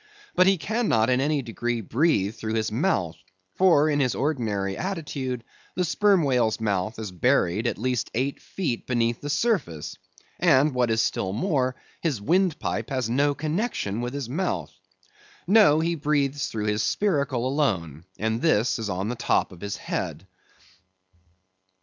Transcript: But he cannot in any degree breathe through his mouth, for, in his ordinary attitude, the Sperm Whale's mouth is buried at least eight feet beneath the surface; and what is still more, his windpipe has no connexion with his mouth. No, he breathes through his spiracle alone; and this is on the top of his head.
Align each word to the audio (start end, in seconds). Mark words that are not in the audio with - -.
But 0.33 0.47
he 0.47 0.57
cannot 0.57 1.11
in 1.11 1.21
any 1.21 1.43
degree 1.43 1.79
breathe 1.81 2.33
through 2.33 2.55
his 2.55 2.71
mouth, 2.71 3.17
for, 3.53 3.87
in 3.87 3.99
his 3.99 4.15
ordinary 4.15 4.75
attitude, 4.75 5.43
the 5.75 5.85
Sperm 5.85 6.23
Whale's 6.23 6.59
mouth 6.59 6.97
is 6.97 7.11
buried 7.11 7.67
at 7.67 7.77
least 7.77 8.09
eight 8.15 8.41
feet 8.41 8.87
beneath 8.87 9.21
the 9.21 9.29
surface; 9.29 9.95
and 10.39 10.73
what 10.73 10.89
is 10.89 11.03
still 11.03 11.33
more, 11.33 11.75
his 12.01 12.19
windpipe 12.19 12.89
has 12.89 13.11
no 13.11 13.35
connexion 13.35 14.01
with 14.01 14.15
his 14.15 14.27
mouth. 14.27 14.73
No, 15.45 15.81
he 15.81 15.93
breathes 15.93 16.47
through 16.47 16.65
his 16.65 16.81
spiracle 16.81 17.45
alone; 17.45 18.05
and 18.17 18.41
this 18.41 18.79
is 18.79 18.89
on 18.89 19.07
the 19.07 19.15
top 19.15 19.51
of 19.51 19.61
his 19.61 19.77
head. 19.77 20.25